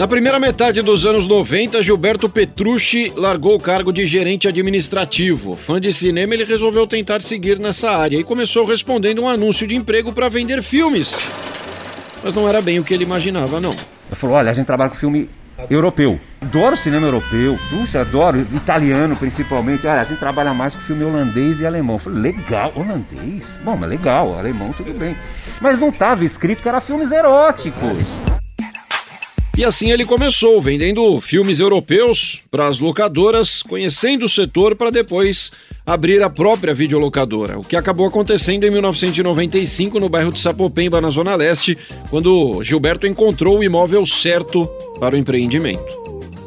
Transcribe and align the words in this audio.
Na 0.00 0.08
primeira 0.08 0.40
metade 0.40 0.80
dos 0.80 1.04
anos 1.04 1.28
90, 1.28 1.82
Gilberto 1.82 2.26
Petrucci 2.26 3.12
largou 3.14 3.54
o 3.54 3.60
cargo 3.60 3.92
de 3.92 4.06
gerente 4.06 4.48
administrativo. 4.48 5.54
Fã 5.54 5.78
de 5.78 5.92
cinema, 5.92 6.32
ele 6.32 6.44
resolveu 6.44 6.86
tentar 6.86 7.20
seguir 7.20 7.58
nessa 7.58 7.90
área 7.90 8.16
e 8.16 8.24
começou 8.24 8.64
respondendo 8.64 9.20
um 9.20 9.28
anúncio 9.28 9.66
de 9.66 9.76
emprego 9.76 10.10
para 10.10 10.30
vender 10.30 10.62
filmes. 10.62 11.30
Mas 12.24 12.34
não 12.34 12.48
era 12.48 12.62
bem 12.62 12.78
o 12.78 12.82
que 12.82 12.94
ele 12.94 13.04
imaginava, 13.04 13.60
não. 13.60 13.72
Ele 13.72 14.16
falou: 14.16 14.36
olha, 14.36 14.50
a 14.50 14.54
gente 14.54 14.64
trabalha 14.64 14.88
com 14.88 14.96
filme 14.96 15.28
europeu. 15.68 16.18
Adoro 16.40 16.78
cinema 16.78 17.06
europeu, 17.06 17.58
puxa, 17.68 18.00
adoro 18.00 18.40
italiano 18.54 19.14
principalmente. 19.16 19.86
Olha, 19.86 20.00
a 20.00 20.04
gente 20.04 20.18
trabalha 20.18 20.54
mais 20.54 20.74
com 20.74 20.80
filme 20.80 21.04
holandês 21.04 21.60
e 21.60 21.66
alemão. 21.66 21.96
Eu 21.96 22.00
falei, 22.00 22.32
legal, 22.32 22.72
holandês? 22.74 23.42
Bom, 23.62 23.76
mas 23.76 23.90
legal, 23.90 24.38
alemão 24.38 24.72
tudo 24.72 24.94
bem. 24.94 25.14
Mas 25.60 25.78
não 25.78 25.90
estava 25.90 26.24
escrito 26.24 26.62
que 26.62 26.68
era 26.70 26.80
filmes 26.80 27.12
eróticos. 27.12 28.29
E 29.60 29.64
assim 29.64 29.90
ele 29.90 30.06
começou, 30.06 30.58
vendendo 30.58 31.20
filmes 31.20 31.60
europeus 31.60 32.40
para 32.50 32.66
as 32.66 32.80
locadoras, 32.80 33.62
conhecendo 33.62 34.24
o 34.24 34.28
setor 34.28 34.74
para 34.74 34.88
depois 34.88 35.52
abrir 35.84 36.22
a 36.22 36.30
própria 36.30 36.72
videolocadora, 36.72 37.58
o 37.58 37.62
que 37.62 37.76
acabou 37.76 38.06
acontecendo 38.06 38.64
em 38.64 38.70
1995 38.70 40.00
no 40.00 40.08
bairro 40.08 40.32
de 40.32 40.40
Sapopemba, 40.40 40.98
na 41.02 41.10
Zona 41.10 41.34
Leste, 41.34 41.76
quando 42.08 42.64
Gilberto 42.64 43.06
encontrou 43.06 43.58
o 43.58 43.62
imóvel 43.62 44.06
certo 44.06 44.64
para 44.98 45.14
o 45.14 45.18
empreendimento. 45.18 45.84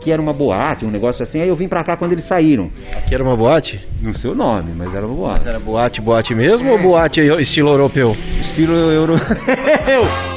Que 0.01 0.09
era 0.09 0.19
uma 0.19 0.33
boate, 0.33 0.83
um 0.83 0.89
negócio 0.89 1.21
assim, 1.21 1.39
aí 1.39 1.49
eu 1.49 1.55
vim 1.55 1.67
para 1.67 1.83
cá 1.83 1.95
quando 1.95 2.13
eles 2.13 2.25
saíram. 2.25 2.71
Aqui 2.93 3.13
era 3.13 3.23
uma 3.23 3.37
boate? 3.37 3.79
Não 4.01 4.15
sei 4.15 4.31
o 4.31 4.35
nome, 4.35 4.73
mas 4.75 4.91
era 4.95 5.05
uma 5.05 5.15
boate. 5.15 5.39
Mas 5.41 5.47
era 5.49 5.59
boate, 5.59 6.01
boate 6.01 6.33
mesmo 6.33 6.67
é. 6.67 6.71
ou 6.71 6.79
boate 6.79 7.21
estilo 7.21 7.69
europeu? 7.69 8.17
Estilo 8.41 8.73
europeu. 8.73 9.23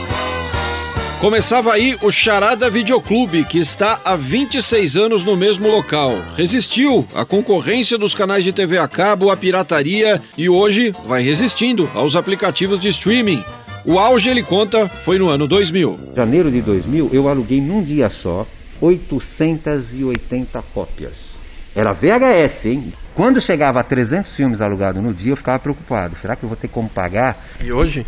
Começava 1.21 1.73
aí 1.73 1.97
o 2.03 2.11
Charada 2.11 2.69
Videoclube, 2.69 3.43
que 3.45 3.59
está 3.59 3.99
há 4.05 4.15
26 4.17 4.99
anos 4.99 5.25
no 5.25 5.35
mesmo 5.35 5.67
local. 5.67 6.13
Resistiu 6.37 7.09
à 7.15 7.25
concorrência 7.25 7.97
dos 7.97 8.15
canais 8.15 8.45
de 8.45 8.53
TV 8.53 8.77
a 8.77 8.87
cabo, 8.87 9.31
à 9.31 9.37
pirataria 9.37 10.21
e 10.37 10.47
hoje 10.47 10.93
vai 11.07 11.23
resistindo 11.23 11.91
aos 11.95 12.15
aplicativos 12.15 12.79
de 12.79 12.89
streaming. 12.89 13.43
O 13.83 13.99
auge, 13.99 14.29
ele 14.29 14.43
conta, 14.43 14.89
foi 14.89 15.19
no 15.19 15.29
ano 15.29 15.49
2000. 15.49 16.13
Janeiro 16.15 16.51
de 16.51 16.61
2000, 16.61 17.09
eu 17.11 17.29
aluguei 17.31 17.63
num 17.63 17.83
dia 17.83 18.11
só 18.11 18.47
880 18.83 20.63
cópias. 20.75 21.35
Era 21.75 21.95
VHS, 21.95 22.67
hein? 22.67 22.93
Quando 23.15 23.41
chegava 23.41 23.81
a 23.81 23.83
300 23.83 24.37
filmes 24.37 24.61
alugados 24.61 25.03
no 25.03 25.15
dia, 25.15 25.33
eu 25.33 25.37
ficava 25.37 25.59
preocupado. 25.59 26.15
Será 26.21 26.37
que 26.37 26.45
eu 26.45 26.49
vou 26.49 26.57
ter 26.57 26.69
como 26.69 26.91
pagar? 26.91 27.43
E 27.59 27.73
hoje? 27.73 28.07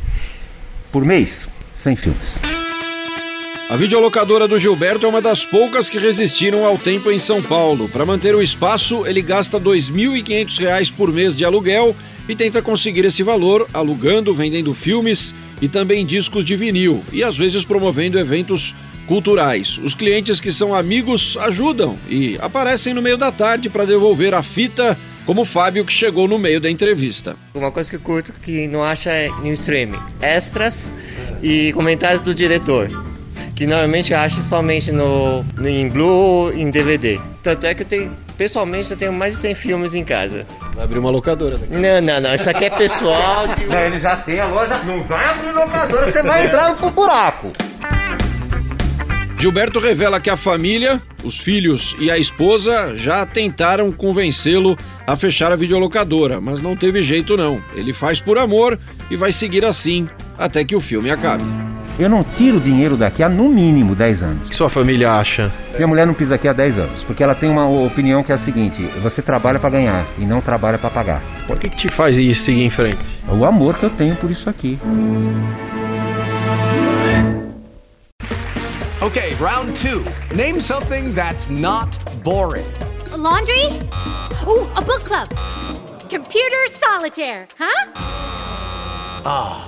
Por 0.92 1.06
mês, 1.06 1.48
100 1.74 1.96
filmes. 1.96 2.57
A 3.68 3.76
videolocadora 3.76 4.48
do 4.48 4.58
Gilberto 4.58 5.04
é 5.04 5.08
uma 5.10 5.20
das 5.20 5.44
poucas 5.44 5.90
que 5.90 5.98
resistiram 5.98 6.64
ao 6.64 6.78
tempo 6.78 7.10
em 7.10 7.18
São 7.18 7.42
Paulo. 7.42 7.86
Para 7.86 8.06
manter 8.06 8.34
o 8.34 8.40
espaço, 8.40 9.06
ele 9.06 9.20
gasta 9.20 9.58
R$ 9.58 9.64
2.500 9.64 10.90
por 10.94 11.12
mês 11.12 11.36
de 11.36 11.44
aluguel 11.44 11.94
e 12.26 12.34
tenta 12.34 12.62
conseguir 12.62 13.04
esse 13.04 13.22
valor 13.22 13.68
alugando, 13.74 14.32
vendendo 14.32 14.72
filmes 14.72 15.34
e 15.60 15.68
também 15.68 16.06
discos 16.06 16.46
de 16.46 16.56
vinil 16.56 17.04
e 17.12 17.22
às 17.22 17.36
vezes 17.36 17.62
promovendo 17.62 18.18
eventos 18.18 18.74
culturais. 19.06 19.78
Os 19.84 19.94
clientes 19.94 20.40
que 20.40 20.50
são 20.50 20.72
amigos 20.72 21.36
ajudam 21.38 21.98
e 22.08 22.38
aparecem 22.40 22.94
no 22.94 23.02
meio 23.02 23.18
da 23.18 23.30
tarde 23.30 23.68
para 23.68 23.84
devolver 23.84 24.32
a 24.32 24.42
fita, 24.42 24.96
como 25.26 25.42
o 25.42 25.44
Fábio 25.44 25.84
que 25.84 25.92
chegou 25.92 26.26
no 26.26 26.38
meio 26.38 26.58
da 26.58 26.70
entrevista. 26.70 27.36
Uma 27.52 27.70
coisa 27.70 27.90
que 27.90 27.96
eu 27.96 28.00
curto 28.00 28.32
que 28.40 28.66
não 28.66 28.82
acha 28.82 29.28
no 29.44 29.52
streaming: 29.52 30.00
extras 30.22 30.90
e 31.42 31.70
comentários 31.74 32.22
do 32.22 32.34
diretor 32.34 33.07
que 33.58 33.66
normalmente 33.66 34.12
eu 34.12 34.18
acho 34.20 34.40
somente 34.40 34.92
no, 34.92 35.42
no 35.56 35.68
em 35.68 35.88
Blue 35.88 36.52
em 36.52 36.70
DVD. 36.70 37.20
Tanto 37.42 37.66
é 37.66 37.74
que 37.74 37.82
eu 37.82 37.86
tenho, 37.86 38.12
pessoalmente 38.36 38.92
eu 38.92 38.96
tenho 38.96 39.12
mais 39.12 39.34
de 39.34 39.40
100 39.40 39.54
filmes 39.56 39.94
em 39.94 40.04
casa. 40.04 40.46
Vai 40.76 40.84
abrir 40.84 41.00
uma 41.00 41.10
locadora 41.10 41.58
daqui. 41.58 41.72
Não, 41.72 42.00
não, 42.00 42.20
não, 42.20 42.34
isso 42.36 42.48
aqui 42.48 42.66
é 42.66 42.70
pessoal. 42.70 43.48
De... 43.48 43.66
Não, 43.66 43.80
ele 43.80 43.98
já 43.98 44.14
tem 44.18 44.38
a 44.38 44.46
loja, 44.46 44.78
não 44.84 45.02
vai 45.02 45.24
abrir 45.30 45.50
locadora, 45.50 46.12
você 46.12 46.22
vai 46.22 46.46
entrar 46.46 46.76
pro 46.76 46.90
buraco. 46.90 47.50
Gilberto 49.40 49.80
revela 49.80 50.20
que 50.20 50.30
a 50.30 50.36
família, 50.36 51.02
os 51.24 51.40
filhos 51.40 51.96
e 51.98 52.12
a 52.12 52.16
esposa 52.18 52.94
já 52.96 53.26
tentaram 53.26 53.90
convencê-lo 53.90 54.78
a 55.04 55.16
fechar 55.16 55.50
a 55.50 55.56
videolocadora, 55.56 56.40
mas 56.40 56.62
não 56.62 56.76
teve 56.76 57.02
jeito 57.02 57.36
não. 57.36 57.60
Ele 57.74 57.92
faz 57.92 58.20
por 58.20 58.38
amor 58.38 58.78
e 59.10 59.16
vai 59.16 59.32
seguir 59.32 59.64
assim 59.64 60.08
até 60.38 60.64
que 60.64 60.76
o 60.76 60.80
filme 60.80 61.10
acabe. 61.10 61.42
Eu 61.98 62.08
não 62.08 62.22
tiro 62.22 62.60
dinheiro 62.60 62.96
daqui 62.96 63.24
há 63.24 63.28
no 63.28 63.48
mínimo 63.48 63.92
10 63.92 64.22
anos. 64.22 64.46
O 64.46 64.50
que 64.50 64.54
sua 64.54 64.68
família 64.68 65.10
acha? 65.10 65.52
Minha 65.74 65.88
mulher 65.88 66.06
não 66.06 66.14
pisa 66.14 66.36
aqui 66.36 66.46
há 66.46 66.52
10 66.52 66.78
anos, 66.78 67.02
porque 67.02 67.24
ela 67.24 67.34
tem 67.34 67.50
uma 67.50 67.68
opinião 67.68 68.22
que 68.22 68.30
é 68.30 68.36
a 68.36 68.38
seguinte: 68.38 68.82
você 69.02 69.20
trabalha 69.20 69.58
para 69.58 69.70
ganhar 69.70 70.06
e 70.16 70.24
não 70.24 70.40
trabalha 70.40 70.78
para 70.78 70.90
pagar. 70.90 71.22
Por 71.48 71.58
que, 71.58 71.68
que 71.68 71.76
te 71.76 71.88
faz 71.88 72.16
isso 72.16 72.44
seguir 72.44 72.62
em 72.62 72.70
frente? 72.70 73.04
O 73.28 73.44
amor 73.44 73.76
que 73.76 73.84
eu 73.84 73.90
tenho 73.90 74.14
por 74.14 74.30
isso 74.30 74.48
aqui. 74.48 74.78
Okay, 79.02 79.34
round 79.40 79.72
two. 79.74 80.04
Name 80.36 80.60
something 80.60 81.12
that's 81.14 81.48
not 81.48 81.98
boring. 82.22 82.66
A 83.12 83.16
laundry? 83.16 83.70
Ooh, 84.46 84.68
a 84.76 84.80
book 84.80 85.04
club. 85.04 85.28
Computer 86.08 86.68
solitaire, 86.70 87.48
huh? 87.58 87.90
Ah. 89.24 89.67